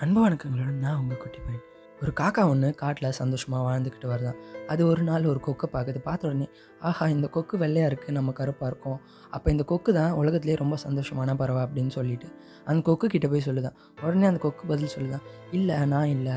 [0.00, 1.62] அன்பு வணக்கங்களோட நான் உங்கள் குட்டி பையன்.
[2.02, 4.36] ஒரு காக்கா ஒன்று காட்டில் சந்தோஷமாக வாழ்ந்துக்கிட்டு வருதான்
[4.66, 6.48] அது ஒரு நாள் ஒரு கொக்கை பார்க்குது பார்த்த உடனே
[6.80, 9.00] ஆஹா இந்த கொக்கு வெள்ளையாக இருக்குது நம்ம கருப்பாக இருக்கும்.
[9.30, 12.28] அப்போ இந்த கொக்கு தான் உலகத்துலேயே ரொம்ப சந்தோஷமான பறவை அப்படின்னு சொல்லிட்டு
[12.64, 16.36] அந்த கொக்கு கிட்டே போய் சொல்லுதான் உடனே அந்த கொக்கு பதில் சொல்லுதான் இல்லை நான் இல்லை.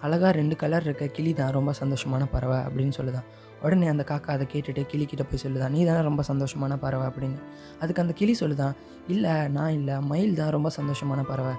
[0.00, 3.26] அழகாக ரெண்டு கலர் இருக்க கிளி தான் ரொம்ப சந்தோஷமான பறவை அப்படின்னு சொல்லுதான்
[3.62, 7.40] உடனே அந்த காக்கா அதை கேட்டுட்டு கிளி போய் சொல்லுதான் நீ தானே ரொம்ப சந்தோஷமான பறவை அப்படின்னு.
[7.80, 8.74] அதுக்கு அந்த கிளி சொல்லுதான்
[9.08, 9.98] இல்லை நான் இல்லை.
[10.00, 11.54] மயில் தான் ரொம்ப சந்தோஷமான பறவை.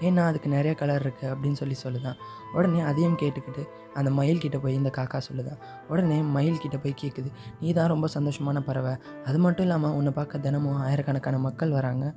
[0.00, 2.14] ஏன்னா அதுக்கு நிறைய கலர் இருக்குது அப்படின்னு சொல்லி சொல்லுதான்.
[2.52, 3.64] உடனே அதையும் கேட்டுக்கிட்டு
[3.94, 5.58] அந்த மயில்கிட்ட போய் இந்த காக்கா சொல்லுதான்.
[5.88, 8.96] உடனே மயில்கிட்ட போய் கேட்குது நீ தான் ரொம்ப சந்தோஷமான பறவை.
[9.24, 12.14] அது மட்டும் இல்லாமல் உன்னை பார்க்க தினமும் ஆயிரக்கணக்கான மக்கள் வராங்க.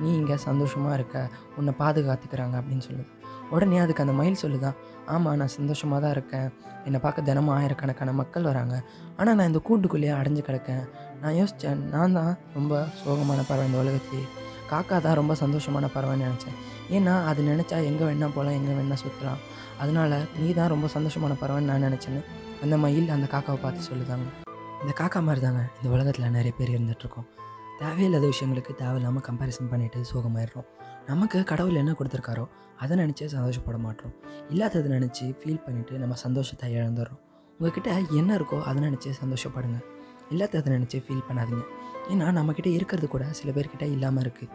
[0.00, 1.30] நீ இங்கே சந்தோஷமாக இருக்க.
[1.56, 3.06] உன்னை பாதுகாத்துக்கிறாங்க அப்படின்னு சொல்லுது.
[3.50, 4.74] உடனே அதுக்கு அந்த மயில் சொல்லுதான்
[5.06, 6.52] ஆமாம் நான் சந்தோஷமாக தான் இருக்கேன்.
[6.84, 8.82] என்னை பார்க்க தினமும் ஆயிரக்கணக்கான மக்கள் வராங்க.
[9.16, 10.88] ஆனால் நான் இந்த கூட்டுக்குள்ளேயே அடைஞ்சு கிடக்கேன்.
[11.20, 14.26] நான் யோசித்தேன் நான் தான் ரொம்ப சோகமான பறவை இந்த உலகத்திலேயே.
[14.72, 16.56] காக்கா தான் ரொம்ப சந்தோஷமான பறவைன்னு நினச்சேன்.
[16.96, 19.40] ஏன்னா அது நினச்சா எங்கே வேணால் போகலாம் எங்கே வேணால் சுற்றலாம்
[19.82, 22.22] அதனால் நீ தான் ரொம்ப சந்தோஷமான பறவைன்னு நான் நினச்சேன்னு
[22.64, 24.28] அந்த மயில் அந்த காக்காவை பார்த்து சொல்லுதாங்க.
[24.82, 27.28] இந்த காக்கா மாதிரி தாங்க இந்த உலகத்தில் நிறைய பேர் இருந்துகிட்ருக்கோம்
[27.82, 30.66] தேவையில்லாத விஷயங்களுக்கு தேவையில்லாமல் கம்பேரிசன் பண்ணிவிட்டு சோகமாயிடுறோம்.
[31.10, 32.44] நமக்கு கடவுள் என்ன கொடுத்துருக்காரோ
[32.82, 34.12] அதை நினச்சி சந்தோஷப்பட மாட்டோம்.
[34.52, 37.20] இல்லாததை நினச்சி ஃபீல் பண்ணிவிட்டு நம்ம சந்தோஷத்தை இழந்துடுறோம்.
[37.58, 39.78] உங்ககிட்ட என்ன இருக்கோ அதை நினச்சி சந்தோஷப்படுங்க.
[40.32, 41.64] இல்லாததை நினச்சி ஃபீல் பண்ணாதீங்க.
[42.12, 44.54] ஏன்னா நம்மக்கிட்ட இருக்கிறது கூட சில பேர்கிட்ட இல்லாமல் இருக்குது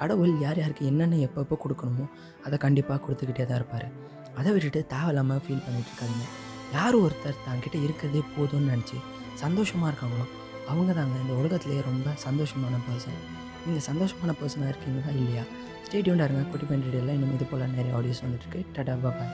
[0.00, 2.04] கடவுள் யார் யாருக்கு என்னென்ன எப்பப்போ கொடுக்கணுமோ
[2.46, 3.86] அதை கண்டிப்பாக கொடுத்துக்கிட்டே தான் இருப்பார்.
[4.38, 6.26] அதை விட்டுட்டு தேவையில்லாமல் ஃபீல் பண்ணிகிட்டு இருக்காதீங்க.
[6.76, 8.98] யார் ஒருத்தர் தங்கிட்ட இருக்கிறதே போதும்னு நினச்சி
[9.44, 10.26] சந்தோஷமாக இருக்காங்களோ
[10.70, 13.20] அவங்க தாங்க இந்த உலகத்துலேயே ரொம்ப சந்தோஷமான பர்சன்
[13.64, 15.44] நீங்கள் சந்தோஷமான பர்சனாக இருக்கீங்களா இல்லையா?
[15.86, 16.44] ஸ்டேடியோண்டாக இருங்க.
[16.52, 19.32] குட்டி பண்டிகையில் இன்னும் இது போல் நிறைய ஆடியோஸ் வந்துட்டுருக்கு டடா பாய்